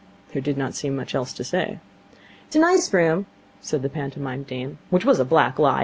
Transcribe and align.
There 0.33 0.41
did 0.41 0.57
not 0.57 0.73
seem 0.73 0.95
much 0.95 1.13
else 1.13 1.31
to 1.33 1.43
say. 1.43 1.77
'It's 2.47 2.55
a 2.55 2.59
nice 2.59 2.91
room,' 2.91 3.27
said 3.61 3.83
the 3.83 3.87
pantomime 3.87 4.41
dame. 4.41 4.79
Which 4.89 5.05
was 5.05 5.19
a 5.19 5.25
black 5.25 5.59
lie. 5.59 5.79